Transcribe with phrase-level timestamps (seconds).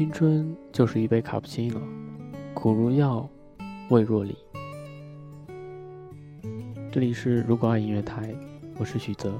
[0.00, 1.78] 青春就是一杯卡布奇诺，
[2.54, 3.28] 苦如药，
[3.90, 4.34] 味若醴。
[6.90, 8.34] 这里是如果爱音乐台，
[8.78, 9.38] 我是许泽。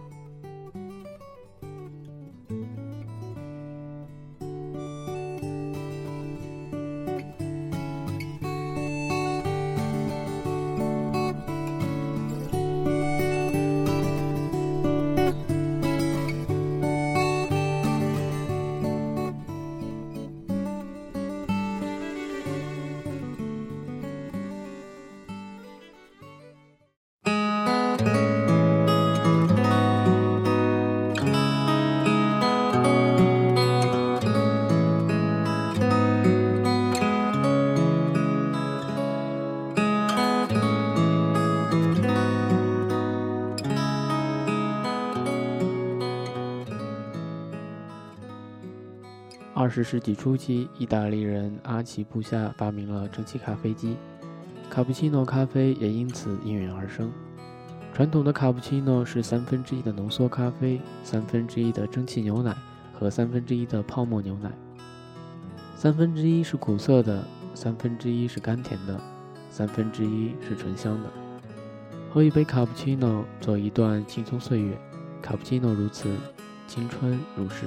[49.71, 53.97] 十世纪初期，意大利人阿奇布夏发明了蒸汽咖啡机，
[54.69, 57.11] 卡布奇诺咖啡也因此应运而生。
[57.95, 62.57] 传统的卡布奇诺是三分之一的浓缩咖啡，三分之一的蒸汽牛奶
[62.93, 64.51] 和三分之一的泡沫牛奶，
[65.77, 67.25] 三分之一是苦涩的，
[67.55, 69.01] 三分之一是甘甜的，
[69.51, 71.09] 三分之一是醇香的。
[72.13, 74.77] 喝一杯卡布奇诺，做一段轻松岁月。
[75.23, 76.09] 卡布奇诺如此，
[76.67, 77.67] 青春如是。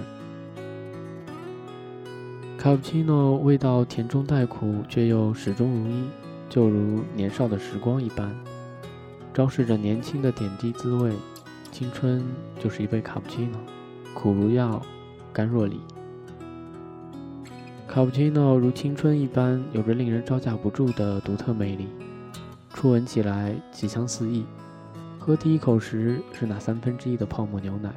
[2.63, 6.05] 卡布奇诺味道甜中带苦，却又始终如一，
[6.47, 8.33] 就如年少的时光一般，
[9.33, 11.11] 昭示着年轻的点滴滋味。
[11.73, 12.23] 青春
[12.57, 13.59] 就是一杯卡布奇诺，
[14.13, 14.81] 苦如药，
[15.33, 15.77] 甘若醴。
[17.85, 21.89] 卡布奇诺如青春一般，有着令人招架不住的独特魅力。
[22.69, 24.45] 初闻起来，奇香四溢。
[25.19, 27.93] 喝第一口时，是那三分之一的泡沫牛奶，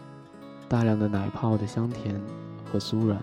[0.69, 2.21] 大量的奶泡的香甜
[2.65, 3.23] 和酥软。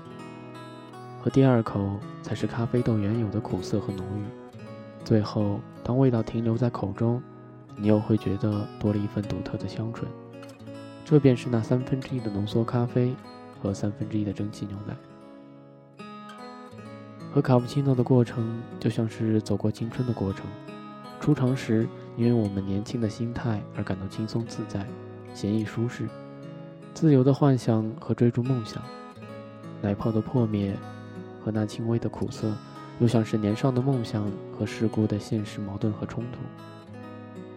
[1.23, 4.25] 和第二口才是咖啡豆原有的苦涩和浓郁，
[5.05, 7.23] 最后当味道停留在口中，
[7.77, 10.05] 你又会觉得多了一份独特的香醇。
[11.05, 13.15] 这便是那三分之一的浓缩咖啡
[13.61, 16.05] 和三分之一的蒸汽牛奶。
[17.33, 20.45] 喝卡布奇诺的过程就像是走过青春的过程。
[21.21, 24.85] 初尝时，因为我们年轻的心态而感到轻松自在、
[25.33, 26.05] 闲逸舒适，
[26.93, 28.83] 自由的幻想和追逐梦想。
[29.81, 30.77] 奶泡的破灭。
[31.43, 32.55] 和那轻微的苦涩，
[32.99, 34.25] 又像是年少的梦想
[34.57, 36.39] 和世故的现实矛盾和冲突。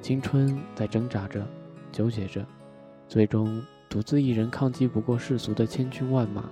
[0.02, 1.46] 青春在挣扎着，
[1.92, 2.44] 纠结着，
[3.08, 6.44] 最终独自一人抗击不过世俗的千军万马，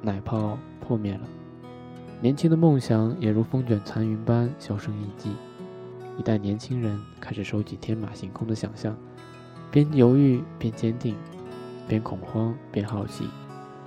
[0.00, 1.20] 奶泡破灭了，
[2.20, 5.30] 年轻的梦想也如风卷残云般销声匿迹。
[6.18, 8.96] 一代年轻人开始收集天马行空的想象，
[9.70, 11.16] 边犹豫边坚定，
[11.88, 13.26] 边恐慌边好奇，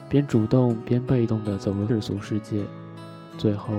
[0.09, 2.63] 边主动边被动地走入世俗世界。
[3.37, 3.73] 最后，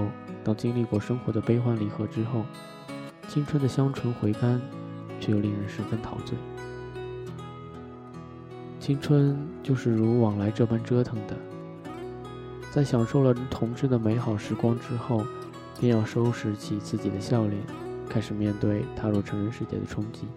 [0.45, 2.45] 当经历过生活的悲欢离合之后，
[3.29, 4.61] 青春的香醇回甘，
[5.21, 6.37] 却又令人十分陶醉。
[8.79, 11.37] 青春就是如往来这般折腾的，
[12.71, 15.25] 在享受了同志的美好时光之后，
[15.81, 17.61] 便要收拾起自己的笑脸，
[18.09, 20.29] 开始面对踏入成人世界的冲击，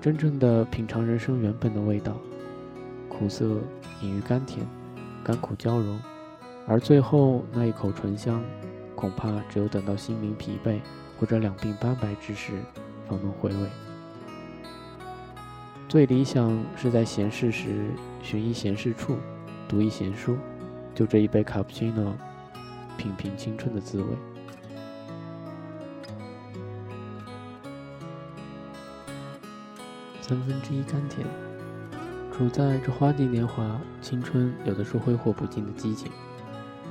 [0.00, 2.16] 真正的品尝人生原本的味道，
[3.08, 3.58] 苦涩
[4.00, 4.66] 隐于甘甜，
[5.22, 5.98] 甘苦交融。
[6.66, 8.42] 而最后那一口醇香，
[8.94, 10.80] 恐怕只有等到心灵疲惫
[11.20, 12.52] 或者两鬓斑白之时，
[13.06, 13.68] 方能回味。
[15.88, 17.90] 最理想是在闲适时
[18.22, 19.18] 寻一闲适处，
[19.68, 20.38] 读一闲书，
[20.94, 22.14] 就这一杯卡布奇诺，
[22.96, 24.08] 品品青春的滋味。
[30.22, 31.26] 三分之一甘甜，
[32.32, 36.10] 处在这花季年华，青春有的是挥霍不尽的激情。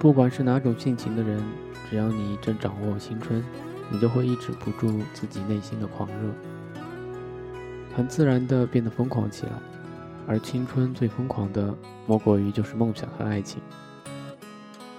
[0.04, 1.42] 不管是哪种性情的人，
[1.90, 3.42] 只要你正掌握青春，
[3.90, 6.34] 你就会抑制不住自己内心的狂热，
[7.96, 9.54] 很自然地变得疯狂起来。
[10.28, 11.74] 而青春最疯狂的，
[12.06, 13.62] 莫过于就是梦想和爱情。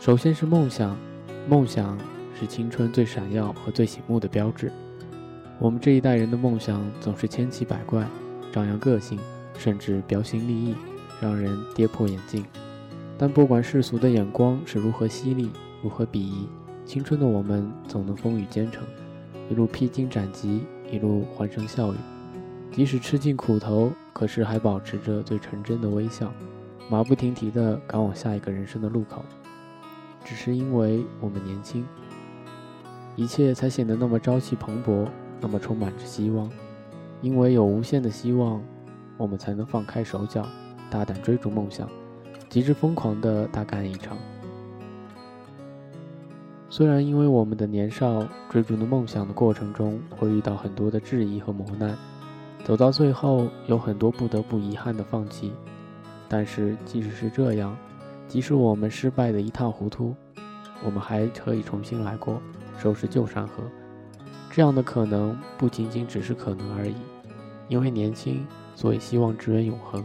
[0.01, 0.97] 首先是梦想，
[1.51, 1.99] 梦想
[2.41, 4.73] 是青春最闪耀和最醒目的标志。
[5.59, 8.09] 我们这一代人的梦想总是千奇百怪，
[8.51, 9.19] 张扬个性，
[9.59, 10.75] 甚至标新立异，
[11.21, 12.43] 让人跌破眼镜。
[13.16, 15.50] 但不管世俗的眼光是如何犀利，
[15.82, 16.49] 如何鄙夷，
[16.84, 18.82] 青春的我们总能风雨兼程，
[19.49, 21.96] 一路披荆斩棘，一路欢声笑语。
[22.72, 26.32] 即使吃尽苦头，可是还保持着最纯真的微笑，
[26.90, 29.25] 马不停蹄地赶往下一个人生的路口。
[30.25, 31.87] 只是因为我们年轻，
[33.14, 35.06] 一切才显得那么朝气蓬勃，
[35.40, 36.50] 那么充满着希望。
[37.22, 38.60] 因为有无限的希望，
[39.17, 40.44] 我们才能放开手脚，
[40.90, 41.88] 大胆追逐梦想。
[42.55, 44.17] 极致疯狂的大干一场。
[46.71, 51.99] 虽然因为我们的年少追逐的梦想的过程中会遇到很多的质疑和磨难，
[52.62, 55.53] 走到最后有很多不得不遗憾的放弃，
[56.29, 57.77] 但是即使是这样，
[58.29, 60.15] 即使我们失败的一塌糊涂，
[60.85, 62.41] 我们还可以重新来过，
[62.79, 63.65] 收拾旧山河。
[64.49, 66.95] 这样的可能不仅仅只是可能而已，
[67.67, 68.47] 因为年轻，
[68.77, 70.05] 所以希望支援永恒。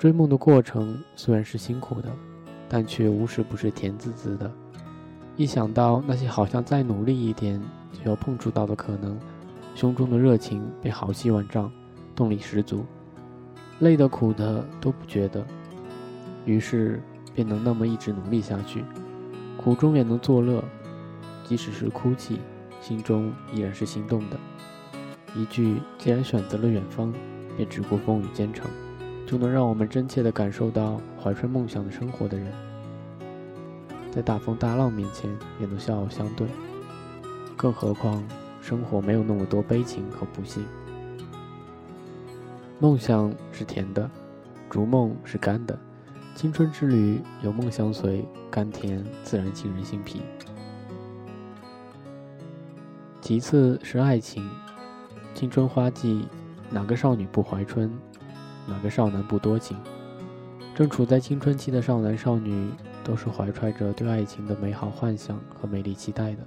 [0.00, 2.08] 追梦的过程虽然是辛苦的，
[2.70, 4.50] 但却无时不是甜滋滋的。
[5.36, 7.60] 一想到那些好像再努力一点
[7.92, 9.18] 就要碰触到的可能，
[9.74, 11.70] 胸中的热情便豪气万丈，
[12.16, 12.82] 动力十足，
[13.80, 15.44] 累的苦的都不觉得，
[16.46, 17.02] 于是
[17.34, 18.82] 便能那么一直努力下去，
[19.58, 20.64] 苦中也能作乐。
[21.44, 22.40] 即使是哭泣，
[22.80, 24.40] 心中依然是心动的。
[25.36, 27.12] 一句“既然选择了远方，
[27.54, 28.70] 便只顾风雨兼程”，
[29.30, 32.52] 就能让我们真切地感受到怀揣梦想的生活的人，
[34.10, 35.30] 在大风大浪面前
[35.60, 36.48] 也能笑傲相对。
[37.56, 38.20] 更何况，
[38.60, 40.64] 生活没有那么多悲情和不幸。
[42.80, 44.10] 梦想是甜的，
[44.68, 45.78] 逐梦是甘的。
[46.34, 50.22] 青春之旅有梦相随，甘甜自然沁人心脾。
[53.20, 54.50] 其次是爱情，
[55.34, 56.26] 青春花季，
[56.68, 57.88] 哪个少女不怀春，
[58.70, 59.76] 哪个少男不多情？
[60.74, 62.70] 正处在青春期的少男少女，
[63.02, 66.38] 都是怀揣着对爱情的美好幻想和美丽期待的。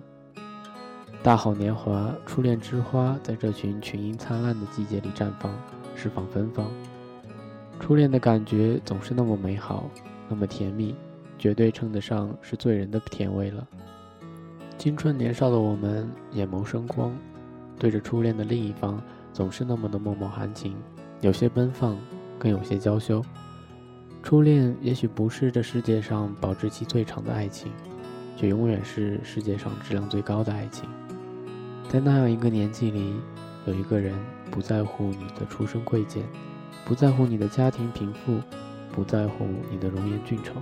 [1.21, 5.53] 大好年华，初恋之花在这群群英灿烂的季节里绽放，
[5.95, 6.65] 释放芬芳。
[7.79, 9.89] 初恋的感觉总是那么美好，
[10.29, 10.95] 那么甜蜜，
[11.37, 13.67] 绝对称得上是醉人的甜味了。
[14.77, 17.15] 青春年少的我们，眼眸生光，
[17.77, 20.75] 对着初恋的另一方，总是那么的脉脉含情，
[21.23, 21.97] 有些奔放，
[22.37, 23.23] 更有些娇羞。
[24.21, 27.71] 初恋也许不是这世界上保质期最长的爱情，
[28.35, 30.83] 却永远是世界上质量最高的爱情。
[31.87, 33.15] 在那样一个年纪里，
[33.65, 34.13] 有一个人
[34.51, 36.25] 不在乎你的出身贵贱，
[36.83, 38.41] 不在乎你的家庭贫富，
[38.91, 40.55] 不在乎你的容颜俊丑，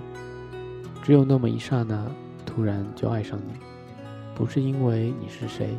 [1.02, 2.06] 只有那么一刹那，
[2.46, 3.54] 突然就爱上你。
[4.36, 5.76] 不是因为你是谁，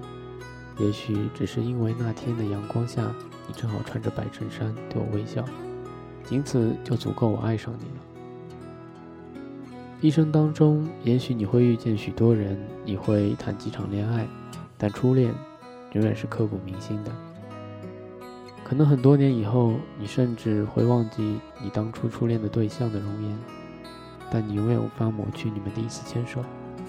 [0.77, 3.15] 也许只是因为那天的阳光下，
[3.47, 5.43] 你正好穿着白衬衫对我微笑，
[6.23, 8.01] 仅此就足够我爱上你了。
[10.01, 14.27] 一生当中，也许你会遇见许多人，你会谈几场恋爱，
[14.77, 15.33] 但初恋
[15.93, 17.11] 永远是刻骨铭心的。
[18.63, 23.37] 可能很多年以后，你甚至会忘记你当初初恋的对象的容颜，
[24.31, 26.43] 但你永远无法抹去你们第一次牵手，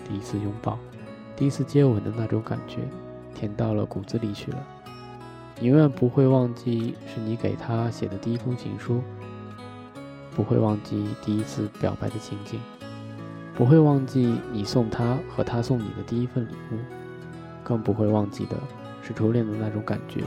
[0.09, 0.79] 第一次拥抱。
[1.37, 2.79] 第一次接吻的那种感觉，
[3.35, 4.59] 甜到了骨子里去了。
[5.61, 9.01] 永远不会忘记是你给他写的第一封情书，
[10.35, 12.61] 不会忘记第一次表白的情景，
[13.55, 16.79] 不会忘记你送他和他送你的第一份礼物，
[17.63, 18.57] 更不会忘记的
[19.03, 20.23] 是初恋的那种感觉，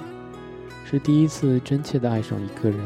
[0.85, 2.79] 是第一次真切的爱上一个人，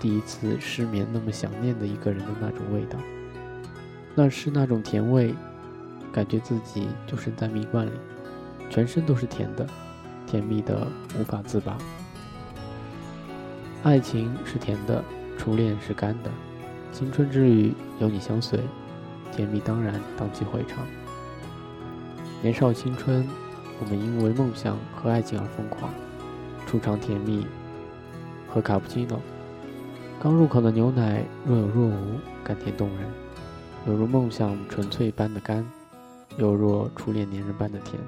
[0.00, 2.98] 第一次失眠那么想念的一个人的那种味道，
[4.14, 5.34] 那是那种甜味。
[6.12, 7.90] 感觉自己就身在蜜罐里，
[8.70, 9.66] 全身都是甜的，
[10.26, 10.86] 甜蜜的
[11.18, 11.78] 无法自拔。
[13.82, 15.04] 爱情是甜的，
[15.38, 16.30] 初恋是甘的，
[16.92, 18.60] 青春之旅有你相随，
[19.32, 20.84] 甜蜜当然荡气回肠。
[22.42, 23.26] 年少青春，
[23.80, 25.90] 我们因为梦想和爱情而疯狂，
[26.66, 27.46] 初尝甜蜜，
[28.48, 29.20] 喝卡布奇诺，
[30.20, 33.08] 刚入口的牛奶若有若无，甘甜动人，
[33.86, 35.64] 犹如梦想纯粹般的甘。
[36.38, 37.98] 又若初恋粘人般的甜。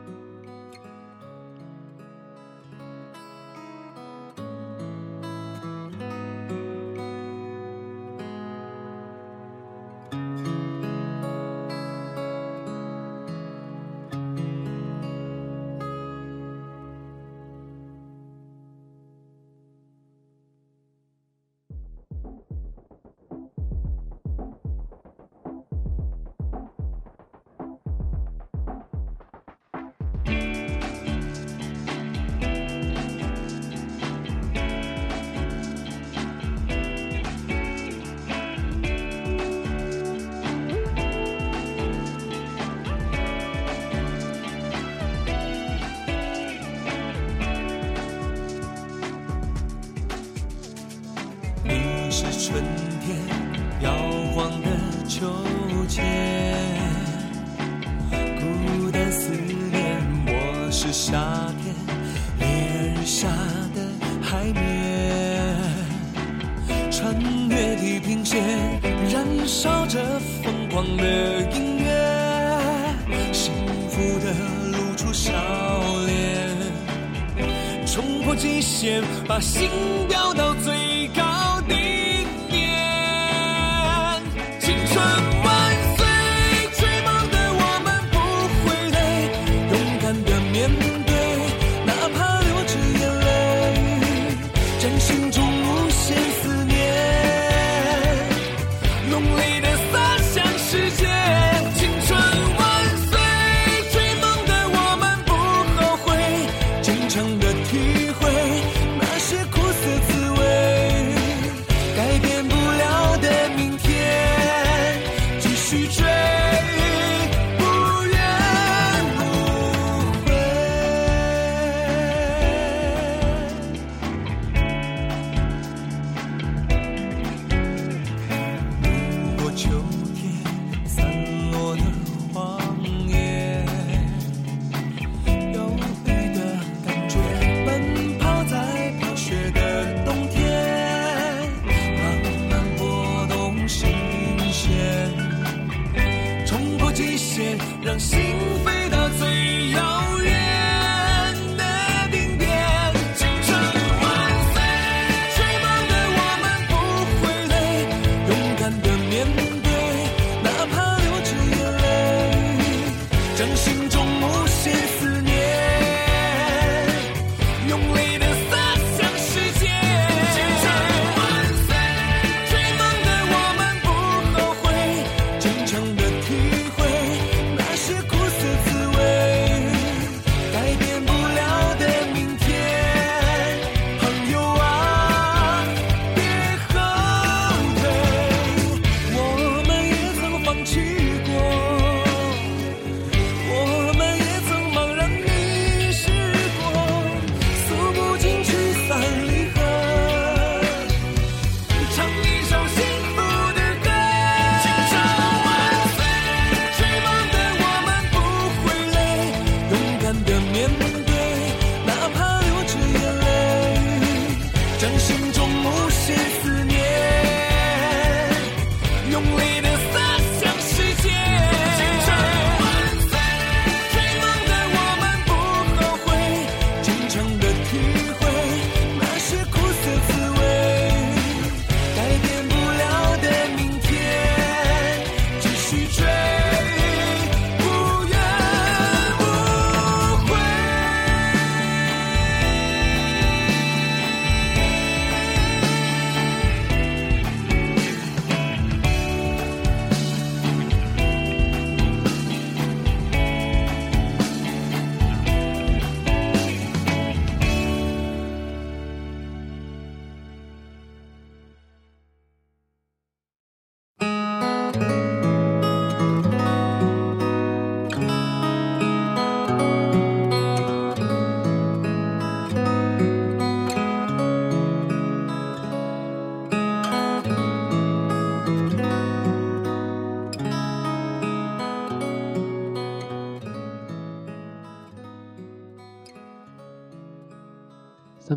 [78.39, 79.69] 极限，把心
[80.09, 82.08] 飙到最高点。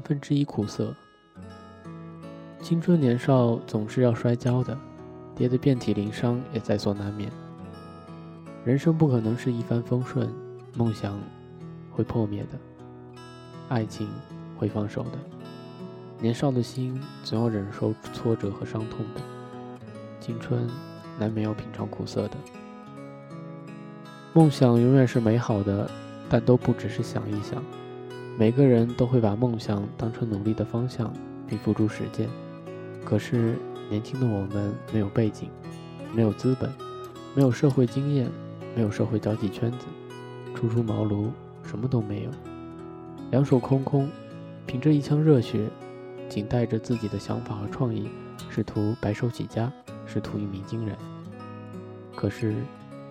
[0.02, 0.94] 分之一苦涩。
[2.62, 4.78] 青春年少总是要摔跤的，
[5.36, 7.32] 跌得遍体鳞伤也在所难免。
[8.64, 10.30] 人生不可能是一帆风顺，
[10.76, 11.20] 梦想
[11.92, 12.50] 会破灭的，
[13.70, 14.08] 爱情
[14.58, 15.18] 会放手的。
[16.20, 19.22] 年少的心总要忍受挫折和伤痛的，
[20.20, 20.70] 青春
[21.18, 22.38] 难免要品尝苦涩的。
[24.34, 25.90] 梦想永远是美好的，
[26.30, 27.62] 但都不只是想一想。
[28.38, 31.14] 每个人都会把梦想当成努力的方向，
[31.48, 32.28] 并付诸实践。
[33.06, 33.56] 可是
[33.90, 35.50] 年轻的我们没有背景，
[36.16, 36.72] 没有资本，
[37.36, 38.30] 没有社会经验，
[38.76, 39.86] 没有社会交际圈子，
[40.56, 41.30] 初出茅庐，
[41.64, 42.32] 什么都没有，
[43.32, 44.10] 两手空空，
[44.66, 45.68] 凭着一腔热血，
[46.30, 48.08] 仅带着自己的想法和创意，
[48.50, 49.72] 试图白手起家，
[50.06, 50.96] 试图一鸣惊人。
[52.16, 52.56] 可是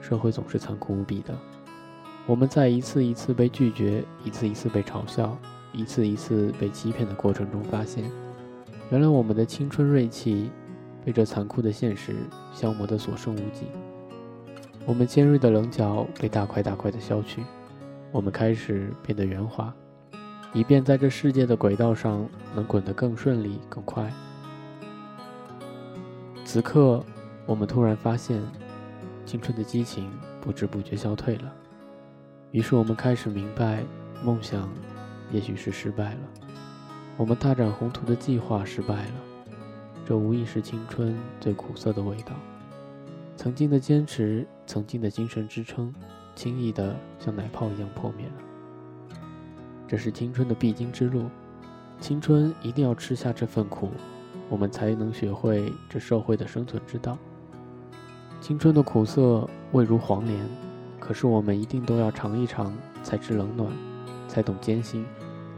[0.01, 1.37] 社会总是残酷无比的。
[2.27, 5.37] 我们在一次一次被拒绝、一次一次被嘲笑、
[5.73, 8.05] 一次一次被欺骗的过程中，发现，
[8.91, 10.51] 原来我们的青春锐气
[11.05, 12.15] 被这残酷的现实
[12.53, 13.67] 消磨得所剩无几。
[14.87, 17.43] 我们尖锐的棱角被大块大块的削去，
[18.13, 19.73] 我们开始变得圆滑，
[20.53, 24.11] 以便在这世界的轨道上能滚得更顺利、更快。
[26.45, 27.05] 此刻，
[27.45, 28.41] 我们突然发现，
[29.27, 30.11] 青春的激情
[30.41, 31.53] 不知不觉消退了。
[32.53, 33.85] 于是我们开始明白，
[34.25, 34.69] 梦想
[35.31, 36.21] 也许是失败了，
[37.17, 39.13] 我们大展宏图的计划失败了。
[40.05, 42.33] 这无疑是青春最苦涩的味道。
[43.37, 45.95] 曾经的坚持，曾经的精神支撑，
[46.35, 49.17] 轻易的像奶泡一样破灭了。
[49.87, 51.27] 这是青春的必经之路，
[52.01, 53.91] 青春一定要吃下这份苦，
[54.49, 57.17] 我们才能学会这社会的生存之道。
[58.41, 60.45] 青春的苦涩味如黄连，
[61.01, 63.73] 可是我们一定都要尝一尝，才知冷暖，
[64.29, 65.05] 才懂艰辛，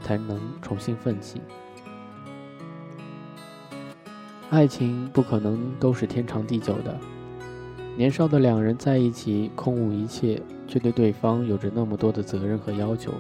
[0.00, 1.42] 才能重新奋起。
[4.48, 6.96] 爱情不可能都是天长地久的。
[7.96, 13.12] 年少的两人在一起，空无一切，却对对方有着那么多的责任和要求。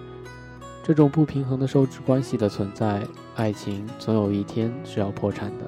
[0.82, 3.02] 这种不平衡的收支关系的存在，
[3.34, 5.64] 爱情总有一天是要破产的。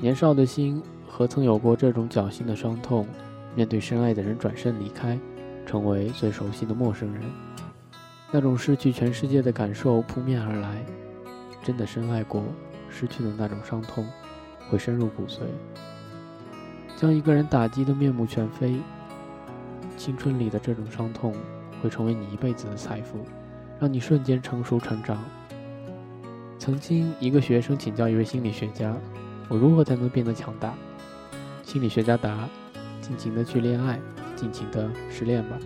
[0.00, 0.82] 年少的心。
[1.14, 3.06] 何曾有过这种侥幸的伤痛？
[3.54, 5.18] 面对深爱的人转身离开，
[5.66, 7.22] 成为最熟悉的陌生人，
[8.30, 10.76] 那种失去全世界的感受扑面而来。
[11.62, 12.42] 真的深爱过，
[12.90, 14.06] 失去的那种伤痛
[14.68, 15.40] 会深入骨髓，
[16.96, 18.76] 将一个人打击得面目全非。
[19.96, 21.32] 青春里的这种伤痛
[21.80, 23.18] 会成为你一辈子的财富，
[23.78, 25.22] 让你瞬间成熟成长。
[26.58, 28.92] 曾经，一个学生请教一位心理学家
[29.48, 30.74] ：“我如何才能变得强大？”
[31.62, 32.48] 心理学家答
[33.00, 34.00] ：“尽情的去恋爱，
[34.42, 35.56] 尽情的失恋吧。”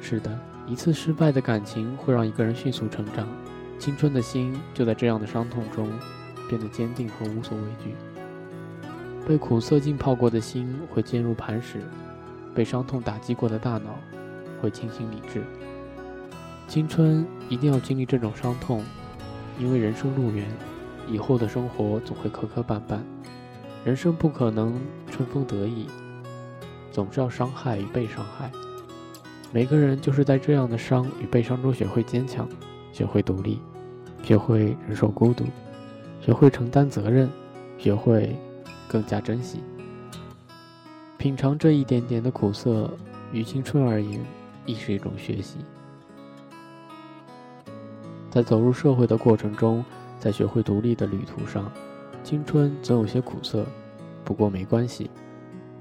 [0.00, 0.38] 是的，
[0.68, 3.26] 一次失败的感情会让一个人迅速成长，
[3.76, 5.90] 青春的心就在这样的伤痛中
[6.48, 7.94] 变得坚定和无所畏惧。
[9.26, 11.80] 被苦涩浸泡过的心会坚如磐石，
[12.54, 13.98] 被伤痛打击过的大脑
[14.62, 15.42] 会清醒理智。
[16.68, 18.84] 青春一定要经历这种伤痛，
[19.58, 20.46] 因为人生路远，
[21.10, 23.00] 以后的生活总会磕磕绊绊。
[23.84, 24.78] 人生不可能
[25.10, 25.86] 春风得意，
[26.94, 28.48] 总是要伤害与被伤害。
[29.52, 32.48] 每个人就是在这样的伤与悲伤中学会坚强，
[32.92, 33.60] 学会独立，
[34.22, 35.44] 学会忍受孤独，
[36.20, 37.28] 学会承担责任，
[37.78, 38.36] 学会
[38.86, 39.58] 更加珍惜。
[41.18, 42.88] 品尝这一点点的苦涩，
[43.32, 44.24] 于青春而言，
[44.64, 45.56] 亦是一种学习。
[48.30, 49.84] 在走入社会的过程中，
[50.20, 51.68] 在学会独立的旅途上。
[52.22, 53.66] 青春总有些苦涩，
[54.24, 55.10] 不过没关系。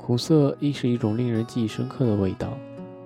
[0.05, 2.57] 苦涩亦是一种令人记忆深刻的味道，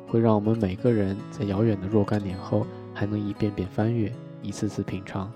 [0.07, 5.31] 会让我们每个人在遥远的若干年后还能一遍遍翻阅，一次次品尝。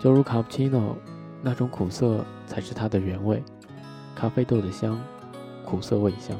[0.00, 0.96] 就如卡布奇诺，
[1.42, 3.42] 那种苦涩才是它的原味，
[4.14, 4.98] 咖啡豆的香，
[5.66, 6.34] 苦涩味香。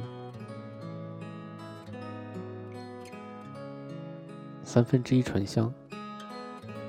[4.64, 5.70] 三分之一醇香，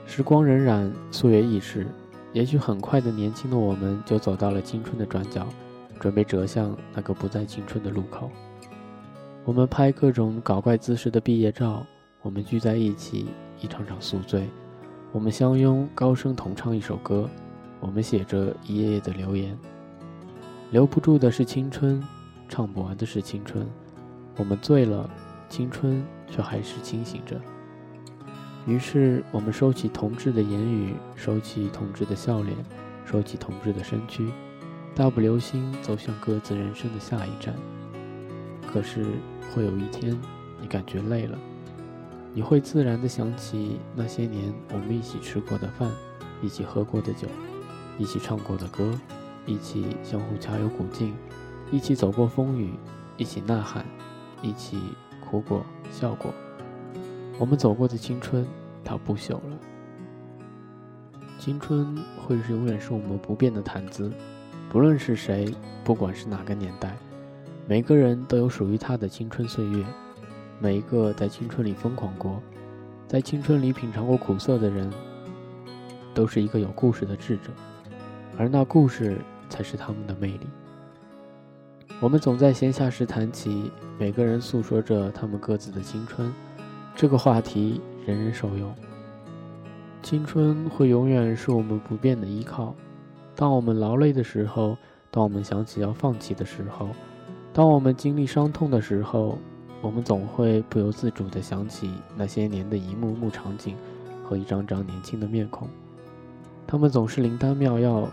[0.06, 1.86] 时光荏苒，岁月易逝。
[2.32, 5.46] 也许很快的，年轻的我们就走到了青春的转角，
[6.04, 8.30] 准备折向那个不再青春的路口。
[9.46, 11.86] 我们拍各种搞怪姿势的毕业照，
[12.22, 13.28] 我们聚在一起
[13.62, 14.50] 一场场宿醉，
[15.14, 17.30] 我们相拥高声同唱一首歌，
[17.80, 19.58] 我们写着一页页的留言。
[20.72, 22.04] 留不住的是青春，
[22.50, 23.66] 唱不完的是青春。
[24.36, 25.10] 我们醉了，
[25.48, 27.40] 青春却还是清醒着。
[28.68, 32.58] 于是，我们收起同志的言语，收起同志的笑脸，
[33.06, 34.30] 收起同志的身躯，
[34.96, 37.56] 大步流星走向各自人生的下一站。
[38.72, 39.04] 可是，
[39.52, 40.16] 会有一天，
[40.62, 41.36] 你感觉累了，
[42.32, 45.90] 你会自然地想起那些年我们一起吃过的饭，
[46.44, 47.28] 一起喝过的酒，
[47.98, 48.94] 一起唱过的歌，
[49.48, 51.16] 一起相互加油鼓劲，
[51.72, 52.74] 一起走过风雨，
[53.18, 53.84] 一起呐喊，
[54.44, 54.80] 一起
[55.26, 56.32] 哭过笑过。
[57.40, 58.46] 我们走过的青春，
[58.84, 59.58] 它不朽了。
[61.40, 64.12] 青春会是永远是我们不变的谈资，
[64.74, 66.98] 不论是谁，不管是哪个年代，
[67.68, 69.86] 每个人都有属于他的青春岁月。
[70.60, 72.42] 每一个在青春里疯狂过，
[73.08, 74.92] 在青春里品尝过苦涩的人，
[76.16, 77.52] 都是一个有故事的智者，
[78.36, 80.48] 而那故事才是他们的魅力。
[82.00, 86.34] 我们总在闲暇时谈起，每个人诉说着他们各自的青春。
[86.96, 88.74] 这个话题人人受用。
[90.02, 92.74] 青春会永远是我们不变的依靠。
[93.36, 94.78] 当我们劳累的时候，
[95.10, 96.90] 当我们想起要放弃的时候，
[97.52, 99.38] 当我们经历伤痛的时候，
[99.82, 103.76] 我们总会不由自主地想起那些年的一幕幕场景
[104.24, 105.68] 和一张张年轻的面孔。
[106.66, 108.08] 他们总是灵丹妙药，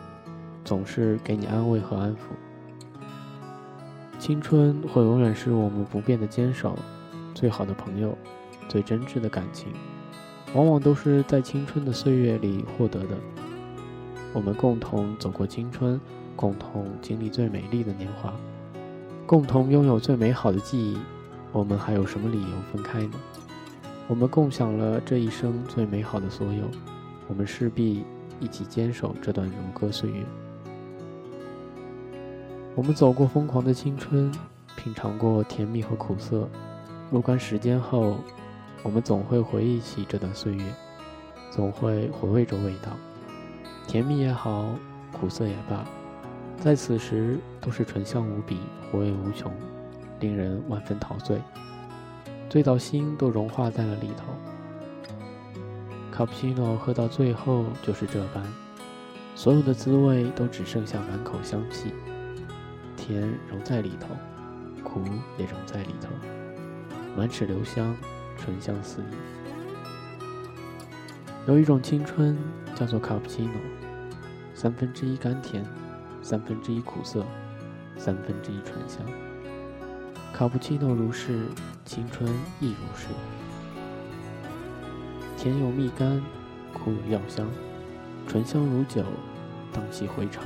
[0.64, 2.34] 总是给你安慰和安抚。
[4.18, 6.76] 青春会永远是我们不变的坚守，
[7.34, 8.16] 最好的朋友。
[8.68, 9.72] 最真挚的感情，
[10.54, 13.16] 往往都是在青春的岁月里获得的。
[14.32, 16.00] 我们共同走过青春，
[16.36, 18.32] 共同经历最美丽的年华，
[19.26, 20.96] 共同拥有最美好的记忆。
[21.52, 23.12] 我们还有什么理由分开呢？
[24.06, 26.62] 我们共享了这一生最美好的所有，
[27.26, 28.04] 我们势必
[28.38, 30.24] 一起坚守这段如歌岁月。
[32.76, 34.30] 我们走过疯狂的青春，
[34.76, 36.48] 品尝过甜蜜和苦涩。
[37.10, 38.16] 若干时间后，
[38.84, 40.64] 我们总会回忆起这段岁月，
[41.50, 42.96] 总会回味着味道，
[43.90, 44.72] 甜蜜也好，
[45.10, 45.84] 苦涩也罢，
[46.56, 49.52] 在此时都是醇香无比，回味无穷，
[50.20, 51.42] 令人万分陶醉，
[52.48, 54.26] 醉到心都融化在了里头。
[56.12, 58.40] 卡布奇诺喝到最后就是这般，
[59.34, 61.92] 所有的滋味都只剩下满口香气。
[62.96, 64.06] 甜融在里头，
[64.84, 65.02] 苦
[65.36, 66.10] 也融在里头，
[67.16, 67.96] 满齿留香，
[68.38, 69.04] 醇香四溢。
[71.48, 72.38] 有一种青春
[72.80, 73.52] 叫做卡布奇诺，
[74.54, 75.62] 三分之一甘甜，
[76.22, 77.22] 三分之一苦涩，
[77.98, 79.02] 三分之一醇香。
[80.32, 81.44] 卡布奇诺如是，
[81.84, 82.26] 青春
[82.58, 83.08] 亦如是。
[85.36, 86.22] 甜有蜜甘，
[86.72, 87.46] 苦有药香，
[88.26, 89.04] 醇香如酒，
[89.74, 90.42] 荡气回肠，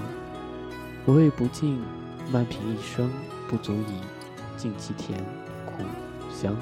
[1.06, 1.80] 回味不尽。
[2.32, 3.08] 慢品一生，
[3.48, 4.00] 不足以
[4.56, 5.24] 尽其甜、
[5.64, 5.84] 苦、
[6.32, 6.56] 香。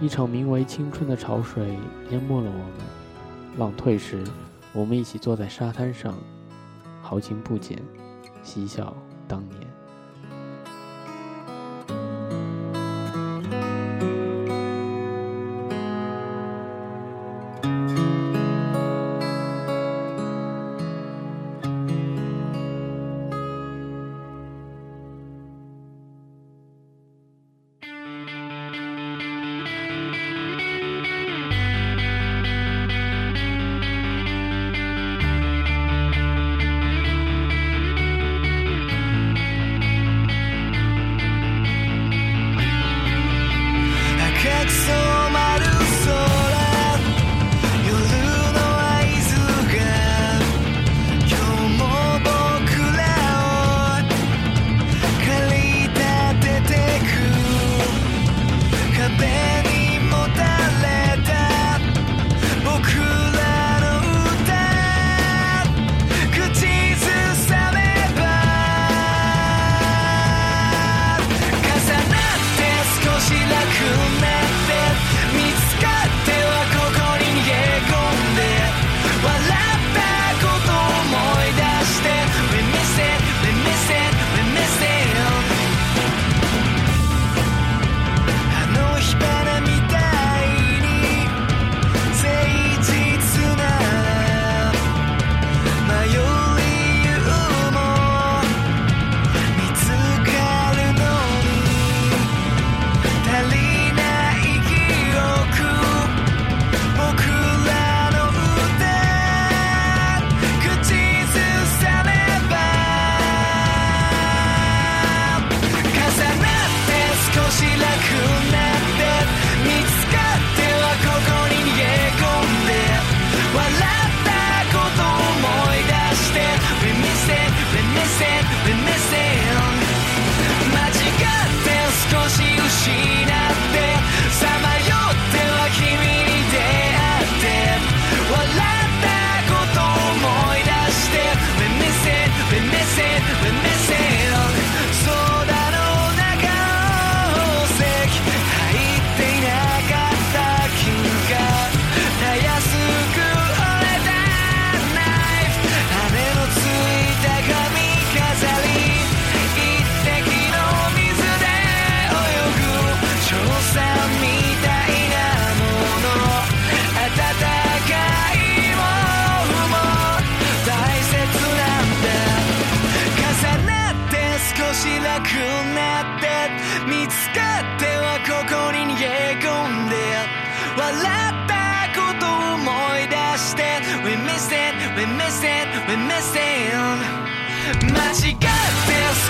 [0.00, 1.78] 一场名为青春的潮水
[2.10, 2.72] 淹没了我们。
[3.58, 4.22] 浪退时，
[4.74, 6.14] 我们一起坐在沙滩上，
[7.00, 7.82] 豪情不减，
[8.42, 8.94] 嬉笑
[9.26, 9.75] 当年。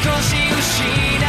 [0.02, 1.25] し失